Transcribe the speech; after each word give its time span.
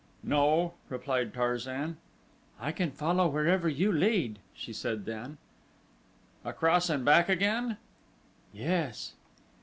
"No," 0.23 0.73
replied 0.89 1.31
Tarzan. 1.31 1.97
"I 2.59 2.71
can 2.71 2.89
follow 2.89 3.27
wherever 3.27 3.69
you 3.69 3.91
can 3.91 3.99
lead," 3.99 4.39
she 4.55 4.73
said 4.73 5.05
then. 5.05 5.37
"Across 6.43 6.89
and 6.89 7.05
back 7.05 7.29
again?" 7.29 7.77
"Yes." 8.51 9.13